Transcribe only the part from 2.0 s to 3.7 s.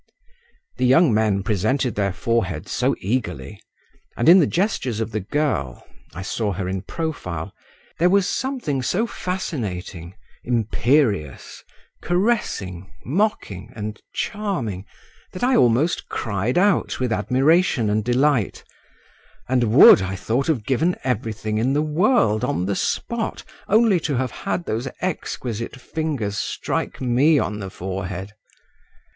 foreheads so eagerly,